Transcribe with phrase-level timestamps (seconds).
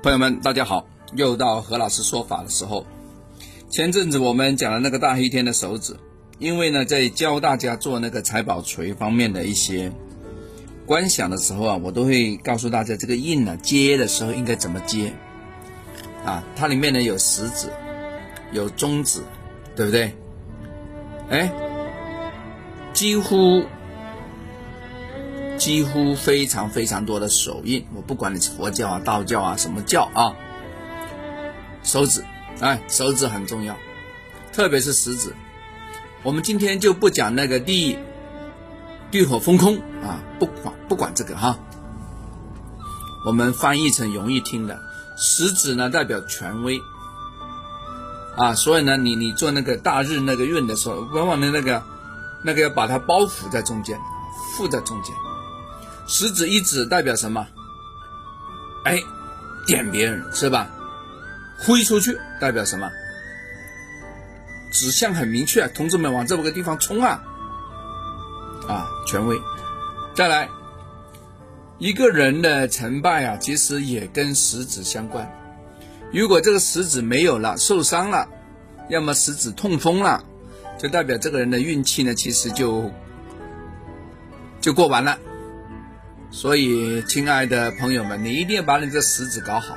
[0.00, 0.86] 朋友们，大家好！
[1.14, 2.86] 又到何老师说法的时候。
[3.68, 5.96] 前阵子我们讲了那个大黑天的手指，
[6.38, 9.90] 因为呢，在教大家做那个财宝锤方面的一些
[10.86, 15.12] 观想的时候啊，我都会告诉大家这个印呢接的时候应该怎么接
[16.24, 16.44] 啊。
[16.54, 17.68] 它里面呢有食指，
[18.52, 19.20] 有中指，
[19.74, 20.12] 对不对？
[21.28, 21.50] 哎，
[22.92, 23.64] 几乎。
[25.58, 30.32] 几乎非常非常多的手印，我不管你是佛教啊、道教啊、什么教啊，
[31.82, 32.24] 手指，
[32.60, 33.76] 哎，手指很重要，
[34.52, 35.34] 特别是食指。
[36.22, 37.98] 我们今天就不讲那个地
[39.10, 41.58] 地火风空啊，不管不管这个哈，
[43.26, 44.78] 我们翻译成容易听的，
[45.16, 46.80] 食指呢代表权威
[48.36, 51.82] 啊，所以呢，你你做那个大日那个运的时候，往往的那个
[52.44, 53.98] 那个要把它包覆在中间，
[54.56, 55.14] 附在中间。
[56.08, 57.46] 食指一指代表什么？
[58.84, 58.98] 哎，
[59.66, 60.70] 点别人是吧？
[61.58, 62.90] 挥出去代表什么？
[64.72, 67.22] 指向很明确，同志们往这么个地方冲啊！
[68.66, 69.38] 啊，权威。
[70.14, 70.48] 再来，
[71.78, 75.30] 一个人的成败啊，其实也跟食指相关。
[76.10, 78.26] 如果这个食指没有了，受伤了，
[78.88, 80.24] 要么食指痛风了，
[80.78, 82.90] 就代表这个人的运气呢，其实就
[84.58, 85.18] 就过完了。
[86.30, 89.74] 所以，亲爱的朋友们，你一定要把你这食指搞好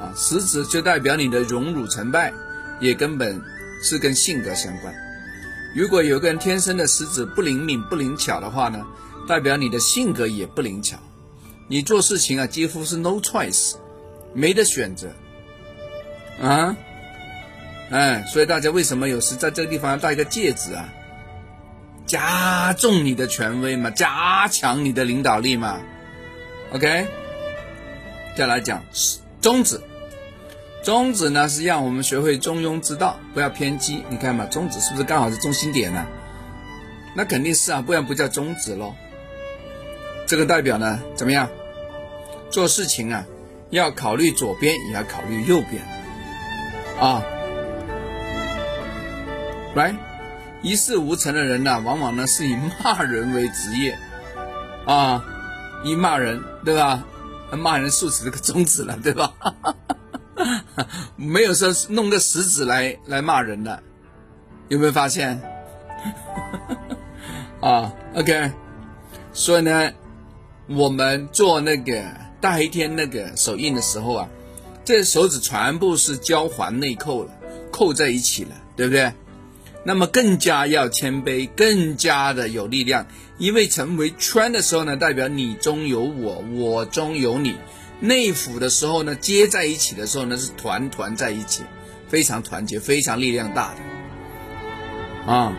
[0.00, 0.12] 啊！
[0.16, 2.32] 食指就代表你的荣辱成败，
[2.80, 3.40] 也根本
[3.82, 4.92] 是跟性格相关。
[5.76, 8.84] 如果有个人天生的食指不灵敏、不灵巧的话呢，
[9.28, 10.98] 代表你的性格也不灵巧。
[11.68, 13.74] 你做事情啊，几乎是 no choice，
[14.34, 15.12] 没得选择
[16.42, 16.76] 啊！
[17.90, 20.92] 哎，所以大家为什么有时在这个地方要戴一个戒指啊？
[22.08, 25.78] 加重你的权威嘛，加强你的领导力嘛
[26.72, 27.06] ，OK。
[28.34, 28.82] 再来讲
[29.40, 29.80] 中指，
[30.82, 34.02] 中指呢是让我们学会中庸之道，不要偏激。
[34.08, 36.06] 你看嘛，中指是不是刚好是中心点呢？
[37.14, 38.94] 那肯定是啊，不然不叫中指喽。
[40.26, 41.48] 这个代表呢怎么样？
[42.50, 43.26] 做事情啊，
[43.68, 45.82] 要考虑左边，也要考虑右边
[46.98, 47.22] 啊
[49.76, 49.96] ，Right。
[50.62, 53.98] 一事无成的人呢，往往呢是以骂人为职业，
[54.86, 55.24] 啊，
[55.84, 57.04] 一骂人，对吧？
[57.52, 59.32] 骂人竖起这个中指了，对吧？
[61.16, 63.82] 没有说弄个食指来来骂人的，
[64.68, 65.40] 有没有发现？
[67.60, 68.52] 啊，OK，
[69.32, 69.92] 所以呢，
[70.68, 72.04] 我们做那个
[72.40, 74.28] 大黑天那个手印的时候啊，
[74.84, 77.32] 这手指全部是交环内扣了，
[77.72, 79.12] 扣在一起了，对不对？
[79.84, 83.06] 那么更加要谦卑，更加的有力量，
[83.38, 87.56] 因为成为圈的时候呢，代表你中有我，我中有你。
[88.00, 91.62] 内府的时候呢，接在一起的时候呢，是团团在一起，
[92.08, 95.32] 非常团结，非常力量大的。
[95.32, 95.56] 啊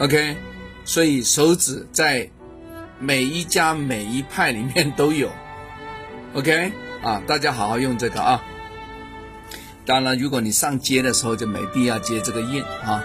[0.00, 0.36] ，OK，
[0.84, 2.30] 所以手指在
[2.98, 5.30] 每一家每一派里面都有。
[6.34, 8.42] OK，啊，大家好好用这个啊。
[9.86, 13.04] 当然，如果你上街的时候就没必要接这个印啊。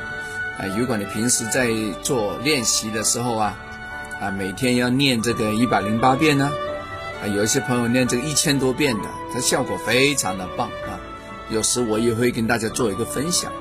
[0.58, 1.70] 啊，如果你平时在
[2.02, 3.56] 做练习的时候啊，
[4.20, 6.52] 啊，每天要念这个一百零八遍呢，
[7.22, 10.98] 啊，有一些朋友念这个一千多遍的，它效果非常的棒啊。
[11.50, 13.52] 有时我也会跟大家做一个分享，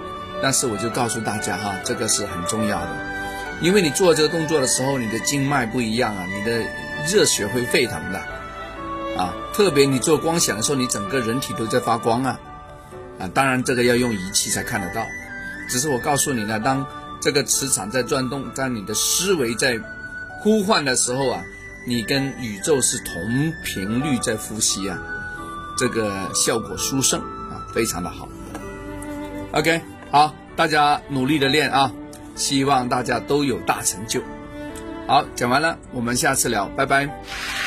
[0.43, 2.89] 但是我就告诉大家哈，这个是很重要的，
[3.61, 6.65] 因为你做这个动作的时候，你的经脉不一样啊，你的
[7.07, 8.19] 热血会沸腾的，
[9.19, 12.41] 啊，特别你做光想的时候，你整个人体都在发光啊，
[13.21, 15.07] 啊，当然这个要用仪器才看得到。
[15.69, 16.87] 只是我告诉你呢，当
[17.21, 19.81] 这个磁场在转动，在你的思维在
[20.41, 21.43] 呼唤的时候啊，
[21.87, 24.99] 你跟宇宙是同频率在呼吸啊，
[25.77, 28.29] 这个效果殊胜啊，非常的好。
[29.53, 31.91] OK，好，大家努力的练啊，
[32.35, 34.21] 希望大家都有大成就。
[35.07, 37.66] 好，讲完了，我们下次聊，拜拜。